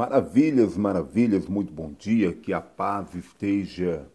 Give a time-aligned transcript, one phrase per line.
[0.00, 4.08] Maravilhas, maravilhas, muito bom dia, que a paz esteja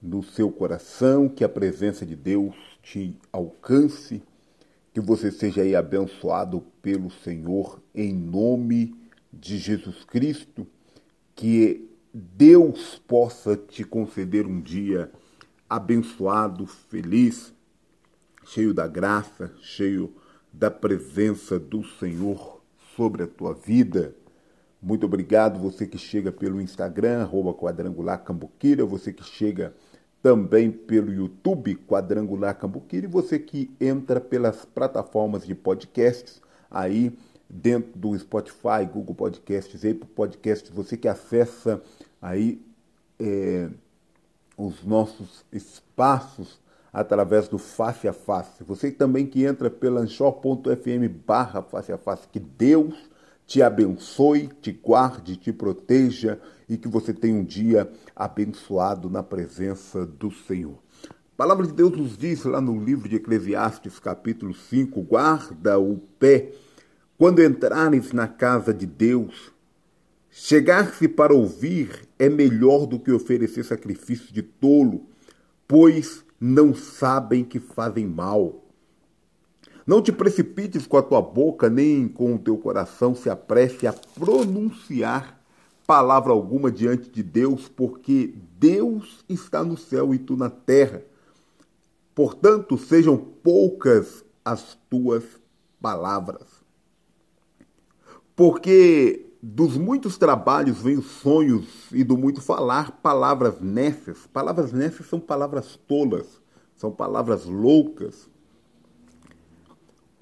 [0.00, 4.22] no seu coração, que a presença de Deus te alcance,
[4.90, 8.96] que você seja aí abençoado pelo Senhor em nome
[9.30, 10.66] de Jesus Cristo,
[11.36, 15.12] que Deus possa te conceder um dia
[15.68, 17.52] abençoado, feliz,
[18.46, 20.14] cheio da graça, cheio
[20.50, 22.62] da presença do Senhor
[22.96, 24.16] sobre a tua vida
[24.82, 29.72] muito obrigado você que chega pelo Instagram, arroba Quadrangular Cambuquira, você que chega
[30.20, 37.16] também pelo YouTube Quadrangular Cambuquira e você que entra pelas plataformas de podcasts aí
[37.48, 41.80] dentro do Spotify, Google Podcasts, Apple Podcasts, você que acessa
[42.20, 42.60] aí
[43.20, 43.68] é,
[44.56, 46.60] os nossos espaços
[46.92, 48.64] através do Face a Face.
[48.64, 53.11] Você também que entra pela anchor.fm barra Face a Face, que Deus
[53.46, 60.06] te abençoe, te guarde, te proteja e que você tenha um dia abençoado na presença
[60.06, 60.78] do Senhor.
[61.08, 65.98] A palavra de Deus nos diz lá no livro de Eclesiastes, capítulo 5, guarda o
[66.18, 66.52] pé
[67.18, 69.52] quando entrares na casa de Deus.
[70.30, 75.06] Chegar-se para ouvir é melhor do que oferecer sacrifício de tolo,
[75.68, 78.61] pois não sabem que fazem mal.
[79.86, 83.92] Não te precipites com a tua boca, nem com o teu coração se apresse a
[83.92, 85.42] pronunciar
[85.86, 91.02] palavra alguma diante de Deus, porque Deus está no céu e tu na terra.
[92.14, 95.24] Portanto, sejam poucas as tuas
[95.80, 96.46] palavras.
[98.36, 104.26] Porque dos muitos trabalhos vêm os sonhos e do muito falar palavras nécias.
[104.32, 106.40] Palavras nécias são palavras tolas,
[106.76, 108.28] são palavras loucas,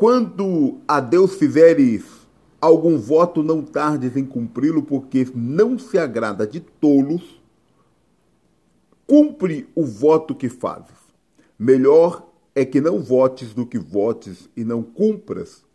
[0.00, 2.26] quando a Deus fizeres
[2.58, 7.38] algum voto, não tardes em cumpri-lo, porque não se agrada de tolos.
[9.06, 10.96] Cumpre o voto que fazes.
[11.58, 15.66] Melhor é que não votes do que votes e não cumpras.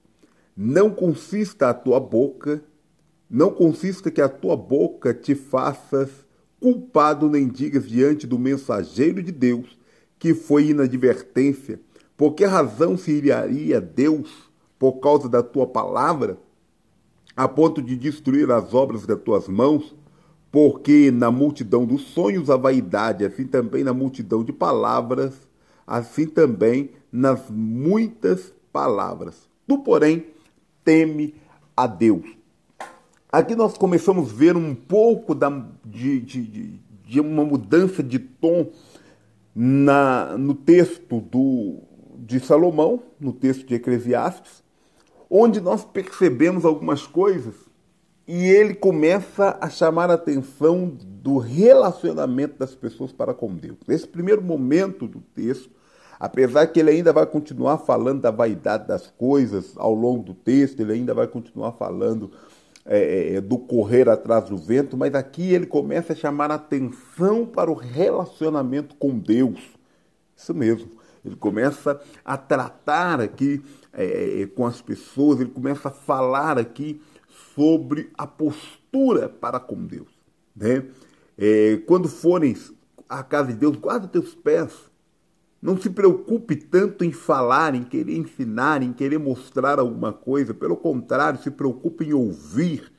[0.58, 2.64] Não consista a tua boca,
[3.30, 6.10] não consista que a tua boca te faças
[6.60, 9.78] culpado nem digas diante do mensageiro de Deus
[10.18, 11.80] que foi inadvertência
[12.18, 14.50] por que razão se iriaria Deus
[14.80, 16.38] por causa da tua palavra,
[17.36, 19.96] a ponto de destruir as obras das tuas mãos?
[20.52, 25.34] Porque na multidão dos sonhos a vaidade, assim também na multidão de palavras,
[25.86, 29.50] assim também nas muitas palavras.
[29.68, 30.28] Tu, porém,
[30.84, 31.36] teme
[31.76, 32.26] a Deus.
[33.30, 35.50] Aqui nós começamos a ver um pouco da,
[35.84, 38.72] de, de, de uma mudança de tom
[39.54, 41.82] na, no texto do,
[42.20, 44.64] de Salomão, no texto de Eclesiastes,
[45.30, 47.56] onde nós percebemos algumas coisas
[48.28, 53.78] e ele começa a chamar a atenção do relacionamento das pessoas para com Deus.
[53.88, 55.70] Nesse primeiro momento do texto,
[56.20, 60.80] apesar que ele ainda vai continuar falando da vaidade das coisas ao longo do texto,
[60.80, 62.32] ele ainda vai continuar falando
[62.84, 66.56] é, é, é do correr atrás do vento, mas aqui ele começa a chamar a
[66.56, 69.60] atenção para o relacionamento com Deus.
[70.36, 70.90] Isso mesmo.
[71.26, 77.02] Ele começa a tratar aqui é, é, com as pessoas, ele começa a falar aqui
[77.56, 80.10] sobre a postura para com Deus.
[80.56, 80.86] Né?
[81.38, 82.56] É, quando forem
[83.10, 84.74] à casa de Deus, guarda teus pés.
[85.62, 90.54] Não se preocupe tanto em falar, em querer ensinar, em querer mostrar alguma coisa.
[90.54, 92.92] Pelo contrário, se preocupe em ouvir,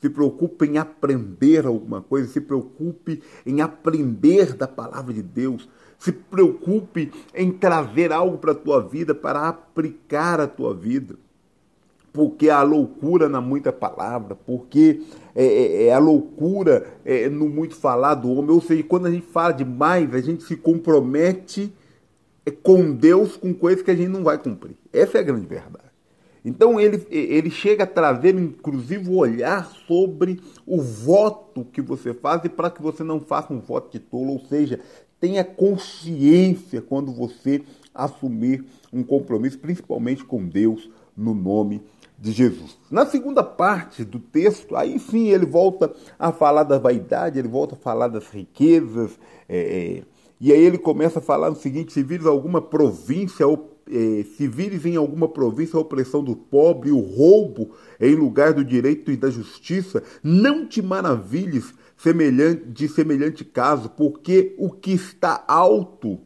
[0.00, 6.12] se preocupe em aprender alguma coisa, se preocupe em aprender da palavra de Deus, se
[6.12, 11.16] preocupe em trazer algo para a tua vida, para aplicar a tua vida.
[12.12, 15.02] Porque há loucura na muita palavra, porque
[15.34, 18.50] é, é, é a loucura é, no muito falar do homem.
[18.50, 21.72] Ou seja, quando a gente fala demais, a gente se compromete
[22.46, 24.76] é, com Deus com coisas que a gente não vai cumprir.
[24.92, 25.87] Essa é a grande verdade.
[26.44, 32.44] Então ele, ele chega a trazer, inclusive, o olhar sobre o voto que você faz
[32.44, 34.80] e para que você não faça um voto de tolo, ou seja,
[35.20, 37.62] tenha consciência quando você
[37.94, 41.82] assumir um compromisso, principalmente com Deus, no nome
[42.18, 42.78] de Jesus.
[42.90, 47.74] Na segunda parte do texto, aí sim ele volta a falar da vaidade, ele volta
[47.74, 49.18] a falar das riquezas,
[49.48, 50.02] é, é,
[50.40, 53.77] e aí ele começa a falar o seguinte: se vires alguma província, ou,
[54.36, 57.70] se vires em alguma província a opressão do pobre, o roubo
[58.00, 64.54] em lugar do direito e da justiça, não te maravilhes semelhante, de semelhante caso, porque
[64.58, 66.20] o que está alto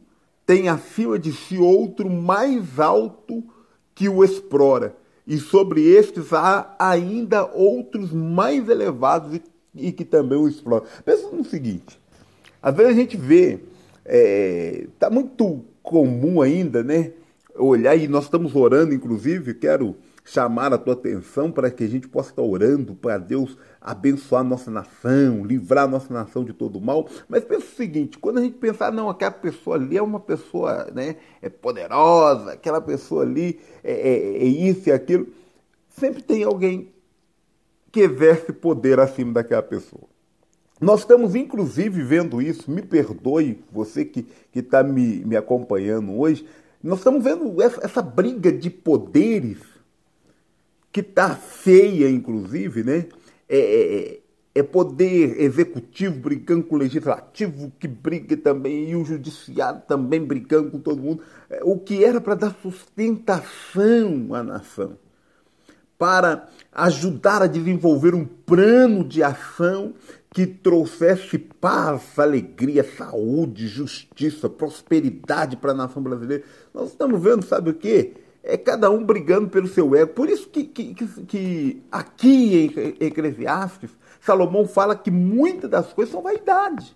[0.45, 3.43] tem acima de si outro mais alto
[3.95, 4.95] que o explora,
[5.25, 9.41] e sobre estes há ainda outros mais elevados e,
[9.87, 10.85] e que também o exploram.
[11.05, 11.99] Pensa no seguinte,
[12.61, 13.59] às vezes a gente vê,
[14.03, 17.11] é, tá muito comum ainda, né?
[17.55, 19.95] Olhar, e nós estamos orando, inclusive, quero
[20.25, 24.71] chamar a tua atenção para que a gente possa estar orando para Deus abençoar nossa
[24.71, 27.07] nação, livrar nossa nação de todo mal.
[27.27, 30.89] Mas pensa o seguinte, quando a gente pensar, não, aquela pessoa ali é uma pessoa
[30.93, 35.27] né, é poderosa, aquela pessoa ali é, é, é isso e aquilo,
[35.89, 36.91] sempre tem alguém
[37.91, 40.03] que exerce poder acima daquela pessoa.
[40.81, 46.45] Nós estamos, inclusive, vendo isso, me perdoe, você que está me, me acompanhando hoje,
[46.83, 49.59] nós estamos vendo essa, briga de poderes
[50.91, 53.07] que está feia, inclusive, né?
[53.47, 54.19] É, é, é,
[54.55, 60.71] é, poder executivo brigando com o legislativo, que briga também, e o judiciário também brigando
[60.71, 61.23] com todo mundo.
[61.49, 64.97] É, o que era para dar sustentação à nação,
[66.03, 69.93] para ajudar a desenvolver um plano de ação
[70.33, 76.43] que trouxesse paz, alegria, saúde, justiça, prosperidade para a nação brasileira.
[76.73, 78.15] Nós estamos vendo, sabe o quê?
[78.43, 80.11] é cada um brigando pelo seu ego.
[80.11, 82.65] Por isso que, que, que, aqui
[82.99, 83.89] em Eclesiastes,
[84.19, 86.93] Salomão fala que muitas das coisas são vaidade.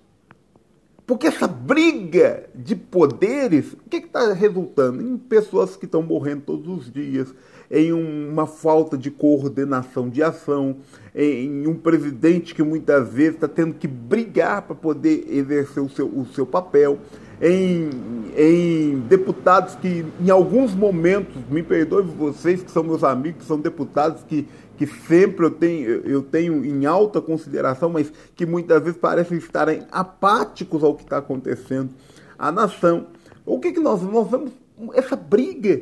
[1.05, 5.01] Porque essa briga de poderes, o que está resultando?
[5.01, 7.33] Em pessoas que estão morrendo todos os dias,
[7.69, 10.77] em uma falta de coordenação de ação,
[11.13, 16.07] em um presidente que muitas vezes está tendo que brigar para poder exercer o seu,
[16.07, 16.99] o seu papel
[17.41, 17.89] em,
[18.35, 23.59] em deputados que, em alguns momentos, me perdoe vocês que são meus amigos, que são
[23.59, 28.99] deputados que, que sempre eu tenho, eu tenho em alta consideração, mas que muitas vezes
[28.99, 31.89] parecem estarem apáticos ao que está acontecendo.
[32.37, 33.07] A nação.
[33.45, 34.51] O que, que nós, nós vemos?
[34.93, 35.81] Essa briga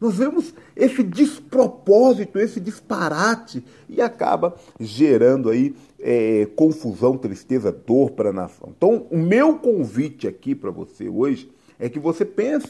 [0.00, 8.28] nós vemos esse despropósito, esse disparate e acaba gerando aí é, confusão, tristeza, dor para
[8.28, 8.74] a nação.
[8.76, 12.68] Então, o meu convite aqui para você hoje é que você pense.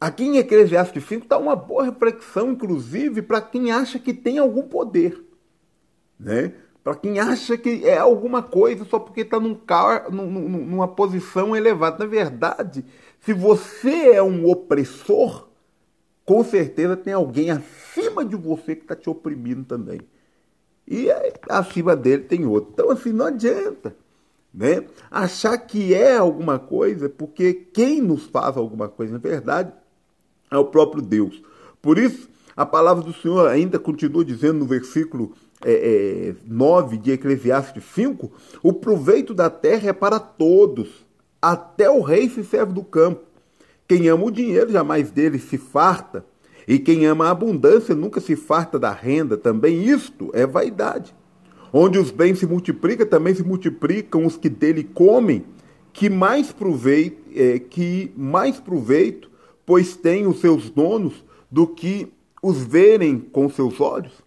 [0.00, 4.62] Aqui em Eclesiastes 5 está uma boa reflexão, inclusive, para quem acha que tem algum
[4.62, 5.24] poder.
[6.18, 6.52] Né?
[6.82, 9.56] Para quem acha que é alguma coisa só porque está num
[10.10, 11.98] num, numa posição elevada.
[12.00, 12.84] Na verdade,
[13.20, 15.51] se você é um opressor,
[16.32, 20.00] com certeza tem alguém acima de você que está te oprimindo também.
[20.88, 21.08] E
[21.46, 22.70] acima dele tem outro.
[22.72, 23.94] Então, assim, não adianta.
[24.52, 24.86] Né?
[25.10, 29.74] Achar que é alguma coisa, porque quem nos faz alguma coisa, na verdade,
[30.50, 31.42] é o próprio Deus.
[31.82, 37.12] Por isso, a palavra do Senhor ainda continua dizendo no versículo é, é, 9 de
[37.12, 38.32] Eclesiastes 5:
[38.62, 41.04] o proveito da terra é para todos,
[41.42, 43.31] até o rei se serve do campo.
[43.92, 46.24] Quem ama o dinheiro jamais dele se farta,
[46.66, 49.36] e quem ama a abundância nunca se farta da renda.
[49.36, 51.14] Também isto é vaidade.
[51.70, 55.44] Onde os bens se multiplicam, também se multiplicam os que dele comem,
[55.92, 59.30] que mais proveito, é, que mais proveito,
[59.66, 62.10] pois têm os seus donos, do que
[62.42, 64.22] os verem com seus olhos.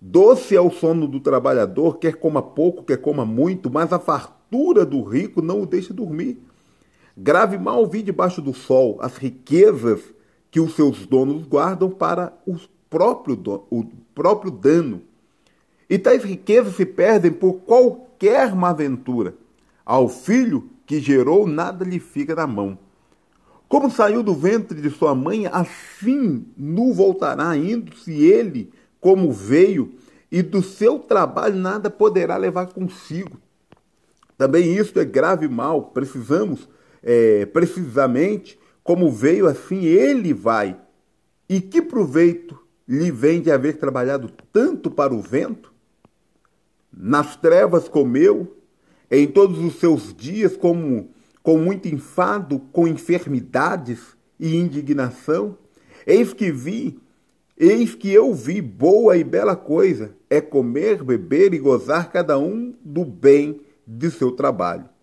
[0.00, 4.86] Doce é o sono do trabalhador, quer coma pouco, quer coma muito, mas a fartura
[4.86, 6.38] do rico não o deixa dormir.
[7.16, 10.00] Grave mal vi debaixo do sol as riquezas
[10.50, 12.56] que os seus donos guardam para o
[12.90, 13.40] próprio,
[13.70, 13.84] o
[14.14, 15.02] próprio dano.
[15.88, 19.34] E tais riquezas se perdem por qualquer má ventura.
[19.84, 22.78] Ao filho que gerou, nada lhe fica na mão.
[23.68, 29.94] Como saiu do ventre de sua mãe, assim nu voltará, indo-se ele como veio,
[30.30, 33.38] e do seu trabalho nada poderá levar consigo.
[34.36, 35.82] Também isso é grave mal.
[35.86, 36.68] Precisamos
[37.04, 40.76] é, precisamente como veio, assim ele vai.
[41.48, 42.58] E que proveito
[42.88, 45.72] lhe vem de haver trabalhado tanto para o vento?
[46.92, 48.56] Nas trevas comeu,
[49.10, 51.10] em todos os seus dias, como
[51.42, 55.58] com muito enfado, com enfermidades e indignação.
[56.06, 56.98] Eis que vi,
[57.58, 62.74] eis que eu vi boa e bela coisa, é comer, beber e gozar cada um
[62.82, 64.93] do bem de seu trabalho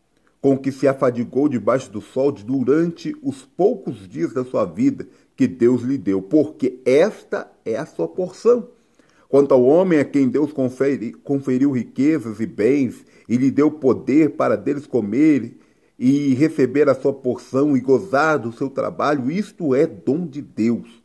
[0.41, 5.47] com que se afadigou debaixo do sol durante os poucos dias da sua vida que
[5.47, 8.67] Deus lhe deu, porque esta é a sua porção.
[9.29, 14.31] Quanto ao homem a quem Deus conferi, conferiu riquezas e bens e lhe deu poder
[14.31, 15.57] para deles comer
[15.97, 21.01] e receber a sua porção e gozar do seu trabalho, isto é dom de Deus,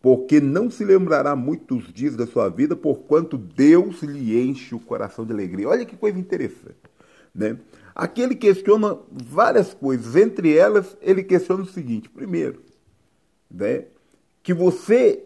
[0.00, 5.24] porque não se lembrará muitos dias da sua vida, porquanto Deus lhe enche o coração
[5.24, 5.68] de alegria.
[5.68, 6.78] Olha que coisa interessante,
[7.34, 7.58] né?
[7.98, 12.62] Aqui ele questiona várias coisas, entre elas ele questiona o seguinte: primeiro,
[13.50, 13.86] né,
[14.40, 15.24] que você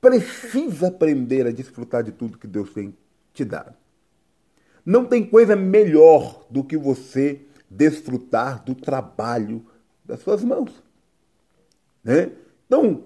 [0.00, 2.92] precisa aprender a desfrutar de tudo que Deus tem
[3.32, 3.72] te dado.
[4.84, 9.64] Não tem coisa melhor do que você desfrutar do trabalho
[10.04, 10.82] das suas mãos.
[12.02, 12.32] Né?
[12.66, 13.04] Então,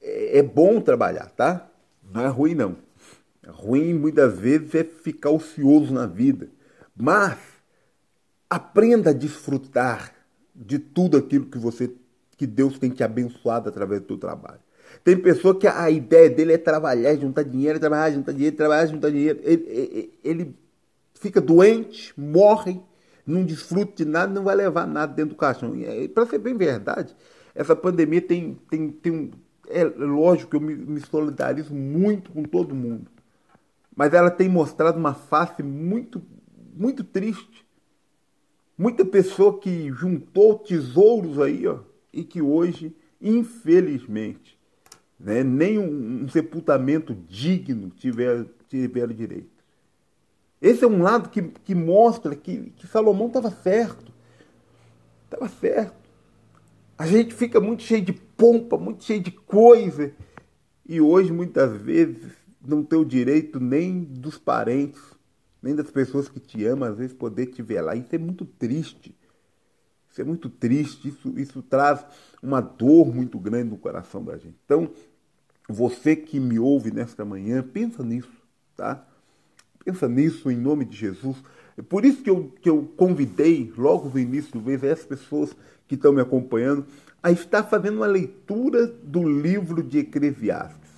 [0.00, 1.70] é, é bom trabalhar, tá?
[2.02, 2.76] Não é ruim, não.
[3.42, 6.48] É ruim muitas vezes é ficar ocioso na vida.
[6.94, 7.51] Mas
[8.52, 10.12] aprenda a desfrutar
[10.54, 11.90] de tudo aquilo que você
[12.36, 14.60] que Deus tem te abençoado através do teu trabalho.
[15.02, 19.10] Tem pessoa que a ideia dele é trabalhar, juntar dinheiro, trabalhar, juntar dinheiro, trabalhar, juntar
[19.10, 19.40] dinheiro.
[19.42, 20.54] Ele, ele,
[21.14, 22.78] fica doente, morre,
[23.26, 25.72] não desfruta de nada, não vai levar nada dentro do caixão.
[26.12, 27.16] Para ser bem verdade,
[27.54, 29.30] essa pandemia tem, tem, tem um.
[29.66, 33.10] É lógico que eu me, me solidarizo muito com todo mundo.
[33.96, 36.20] Mas ela tem mostrado uma face muito,
[36.74, 37.64] muito triste.
[38.82, 41.78] Muita pessoa que juntou tesouros aí, ó,
[42.12, 44.58] e que hoje, infelizmente,
[45.20, 49.52] né, nem um, um sepultamento digno tiver, tiveram direito.
[50.60, 54.12] Esse é um lado que, que mostra que, que Salomão estava certo.
[55.26, 56.10] Estava certo.
[56.98, 60.12] A gente fica muito cheio de pompa, muito cheio de coisa.
[60.88, 65.00] E hoje, muitas vezes, não tem o direito nem dos parentes,
[65.62, 67.94] nem das pessoas que te amam, às vezes, poder te ver lá.
[67.94, 69.14] Isso é muito triste.
[70.10, 71.08] Isso é muito triste.
[71.08, 72.04] Isso, isso traz
[72.42, 74.56] uma dor muito grande no coração da gente.
[74.64, 74.90] Então,
[75.68, 78.32] você que me ouve nesta manhã, pensa nisso,
[78.76, 79.06] tá?
[79.84, 81.36] Pensa nisso em nome de Jesus.
[81.76, 85.56] É por isso que eu, que eu convidei, logo no início do mês, as pessoas
[85.86, 86.86] que estão me acompanhando,
[87.22, 90.90] a estar fazendo uma leitura do livro de Eclesiastes.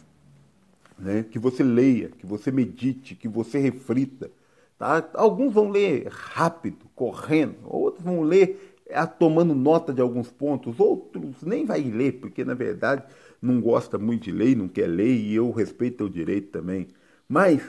[0.98, 1.24] Né?
[1.24, 4.30] Que você leia, que você medite, que você reflita.
[4.78, 5.08] Tá?
[5.14, 11.42] Alguns vão ler rápido, correndo, outros vão ler é, tomando nota de alguns pontos, outros
[11.42, 13.04] nem vai ler, porque na verdade
[13.40, 16.88] não gosta muito de ler, não quer ler, e eu respeito o direito também.
[17.28, 17.62] Mas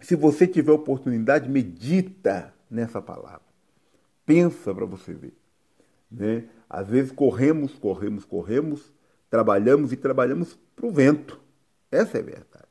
[0.00, 3.48] se você tiver oportunidade, medita nessa palavra.
[4.24, 5.34] Pensa para você ver.
[6.10, 6.44] Né?
[6.68, 8.92] Às vezes corremos, corremos, corremos,
[9.30, 11.40] trabalhamos e trabalhamos para o vento.
[11.90, 12.67] Essa é a verdade.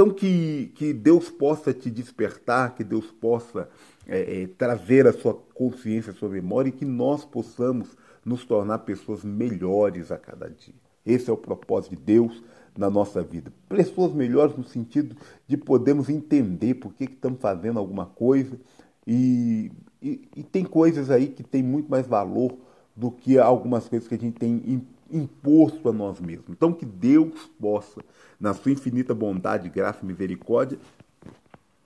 [0.00, 3.68] Então, que, que Deus possa te despertar, que Deus possa
[4.08, 8.78] é, é, trazer a sua consciência, a sua memória e que nós possamos nos tornar
[8.78, 10.72] pessoas melhores a cada dia.
[11.04, 12.42] Esse é o propósito de Deus
[12.78, 13.52] na nossa vida.
[13.68, 15.14] Pessoas melhores no sentido
[15.46, 18.58] de podermos entender por que, que estamos fazendo alguma coisa
[19.06, 22.56] e, e, e, tem coisas aí que têm muito mais valor
[22.96, 26.48] do que algumas coisas que a gente tem imposto a nós mesmos.
[26.50, 28.00] Então que Deus possa,
[28.38, 30.78] na sua infinita bondade, graça e misericórdia,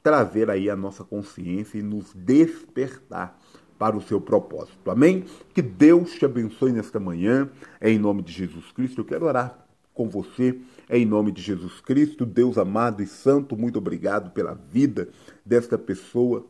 [0.02, 3.38] trazer aí a nossa consciência e nos despertar
[3.78, 4.90] para o seu propósito.
[4.90, 5.24] Amém?
[5.52, 7.50] Que Deus te abençoe nesta manhã,
[7.80, 9.00] em nome de Jesus Cristo.
[9.00, 9.64] Eu quero orar
[9.94, 10.58] com você.
[10.90, 15.08] Em nome de Jesus Cristo, Deus amado e santo, muito obrigado pela vida
[15.44, 16.44] desta pessoa,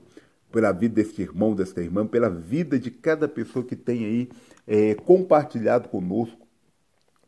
[0.51, 4.29] pela vida deste irmão, desta irmã, pela vida de cada pessoa que tem aí
[4.67, 6.44] é, compartilhado conosco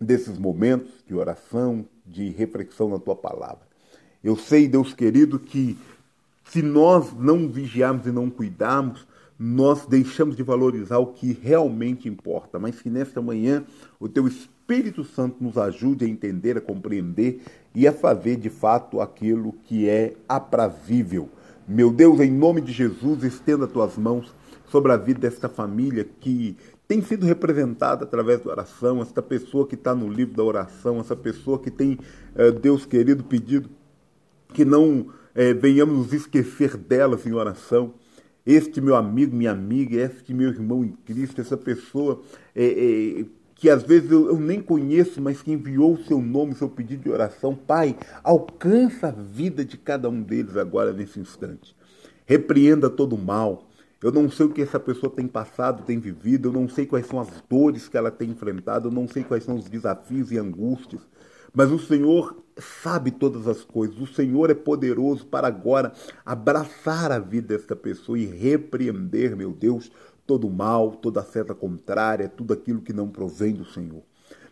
[0.00, 3.66] desses momentos de oração, de reflexão na tua palavra.
[4.22, 5.76] Eu sei, Deus querido, que
[6.44, 9.06] se nós não vigiarmos e não cuidarmos,
[9.38, 13.64] nós deixamos de valorizar o que realmente importa, mas que nesta manhã
[14.00, 17.42] o teu Espírito Santo nos ajude a entender, a compreender
[17.74, 21.28] e a fazer de fato aquilo que é aprazível.
[21.68, 24.32] Meu Deus, em nome de Jesus, estenda tuas mãos
[24.70, 29.74] sobre a vida desta família que tem sido representada através da oração, esta pessoa que
[29.74, 31.98] está no livro da oração, essa pessoa que tem,
[32.34, 33.68] eh, Deus querido, pedido
[34.54, 37.94] que não eh, venhamos nos esquecer delas em oração
[38.46, 42.22] este meu amigo, minha amiga, este meu irmão em Cristo, essa pessoa
[42.54, 43.24] é, é,
[43.56, 47.02] que às vezes eu, eu, nem conheço, mas que enviou o seu nome, seu pedido
[47.02, 47.56] de oração.
[47.56, 51.74] Pai, alcança a vida de cada um deles agora nesse instante.
[52.24, 53.66] Repreenda todo o mal.
[54.02, 57.06] Eu não sei o que essa pessoa tem passado, tem vivido, eu não sei quais
[57.06, 60.38] são as dores que ela tem enfrentado, eu não sei quais são os desafios e
[60.38, 61.00] angústias.
[61.54, 63.98] Mas o Senhor sabe todas as coisas.
[63.98, 69.90] O Senhor é poderoso para agora abraçar a vida desta pessoa e repreender, meu Deus,
[70.26, 74.02] todo mal, toda seta contrária, tudo aquilo que não provém do Senhor.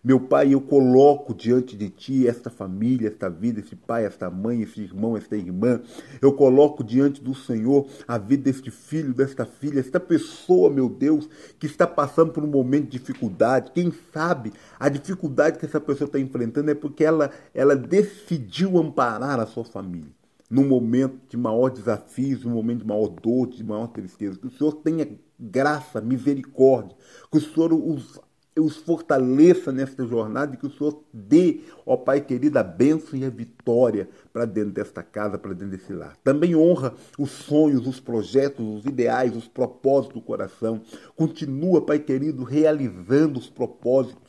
[0.05, 4.61] Meu Pai, eu coloco diante de Ti esta família, esta vida, esse pai, esta mãe,
[4.61, 5.81] esse irmão, esta irmã.
[6.21, 11.27] Eu coloco diante do Senhor a vida deste filho, desta filha, esta pessoa, meu Deus,
[11.59, 13.73] que está passando por um momento de dificuldade.
[13.73, 19.41] Quem sabe a dificuldade que essa pessoa está enfrentando é porque ela, ela decidiu amparar
[19.41, 20.13] a sua família
[20.51, 24.39] num momento de maior desafio, num momento de maior dor, de maior tristeza.
[24.39, 25.09] Que o Senhor tenha
[25.41, 26.95] graça, misericórdia,
[27.33, 28.21] que o Senhor os
[28.61, 33.25] os fortaleça nesta jornada e que o Senhor dê, ó Pai querido, a bênção e
[33.25, 36.17] a vitória para dentro desta casa, para dentro desse lar.
[36.23, 40.81] Também honra os sonhos, os projetos, os ideais, os propósitos do coração.
[41.17, 44.23] Continua, Pai querido, realizando os propósitos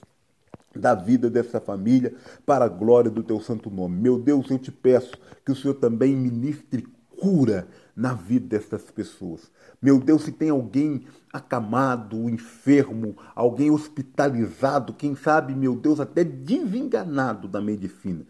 [0.75, 2.13] da vida dessa família
[2.46, 3.98] para a glória do teu santo nome.
[3.98, 5.13] Meu Deus, eu te peço
[5.46, 6.86] que o Senhor também ministre
[7.17, 9.49] cura na vida dessas pessoas.
[9.81, 17.47] Meu Deus, se tem alguém acamado, enfermo, alguém hospitalizado, quem sabe, meu Deus, até desenganado
[17.47, 18.25] da medicina.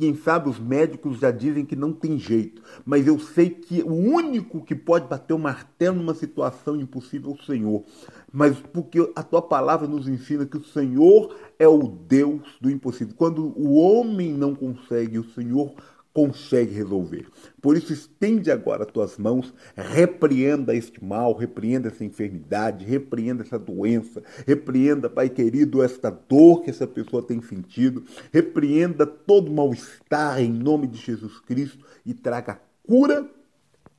[0.00, 3.92] Quem sabe os médicos já dizem que não tem jeito, mas eu sei que o
[3.92, 7.84] único que pode bater o martelo numa situação impossível é o Senhor.
[8.32, 13.14] Mas porque a tua palavra nos ensina que o Senhor é o Deus do impossível.
[13.14, 15.74] Quando o homem não consegue, o Senhor
[16.20, 17.26] consegue resolver.
[17.62, 23.58] Por isso, estende agora as tuas mãos, repreenda este mal, repreenda essa enfermidade, repreenda essa
[23.58, 30.52] doença, repreenda, Pai querido, esta dor que essa pessoa tem sentido, repreenda todo mal-estar em
[30.52, 33.26] nome de Jesus Cristo e traga cura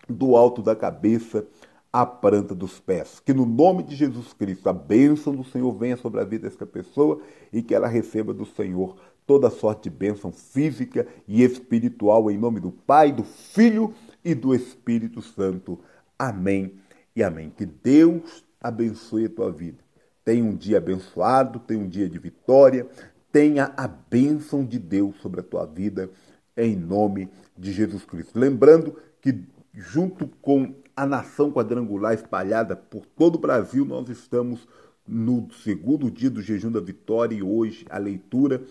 [0.08, 1.48] do alto da cabeça
[1.92, 3.20] à planta dos pés.
[3.20, 6.66] Que no nome de Jesus Cristo a bênção do Senhor venha sobre a vida desta
[6.66, 7.20] pessoa
[7.52, 8.96] e que ela receba do Senhor
[9.32, 13.94] toda sorte de bênção física e espiritual em nome do Pai, do Filho
[14.26, 15.80] e do Espírito Santo.
[16.20, 16.74] Amém
[17.16, 17.50] e amém.
[17.50, 19.78] Que Deus abençoe a tua vida.
[20.26, 22.86] Tenha um dia abençoado, tenha um dia de vitória,
[23.32, 26.10] tenha a bênção de Deus sobre a tua vida,
[26.58, 28.38] em nome de Jesus Cristo.
[28.38, 34.68] Lembrando que, junto com a nação quadrangular espalhada por todo o Brasil, nós estamos
[35.08, 38.62] no segundo dia do jejum da vitória e hoje a leitura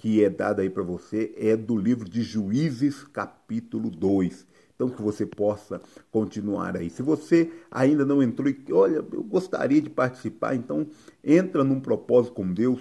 [0.00, 4.46] que é dada aí para você é do livro de Juízes, capítulo 2.
[4.74, 6.88] Então, que você possa continuar aí.
[6.88, 10.86] Se você ainda não entrou e, olha, eu gostaria de participar, então
[11.22, 12.80] entra num propósito com Deus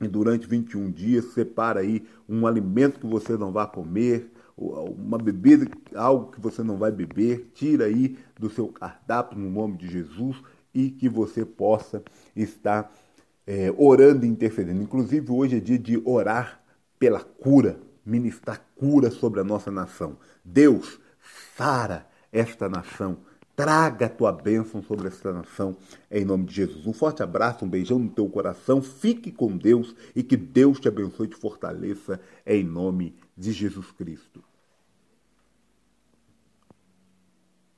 [0.00, 5.68] e durante 21 dias separa aí um alimento que você não vai comer, uma bebida,
[5.96, 10.40] algo que você não vai beber, tira aí do seu cardápio no nome de Jesus
[10.72, 12.04] e que você possa
[12.36, 12.94] estar
[13.46, 14.82] é, orando e intercedendo.
[14.82, 16.60] Inclusive, hoje é dia de orar
[16.98, 20.16] pela cura, ministrar cura sobre a nossa nação.
[20.44, 20.98] Deus,
[21.56, 23.18] sara esta nação.
[23.54, 25.74] Traga a tua bênção sobre esta nação,
[26.10, 26.86] em nome de Jesus.
[26.86, 28.82] Um forte abraço, um beijão no teu coração.
[28.82, 33.90] Fique com Deus e que Deus te abençoe e te fortaleça, em nome de Jesus
[33.92, 34.44] Cristo.